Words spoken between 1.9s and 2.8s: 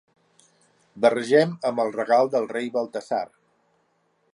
regal del rei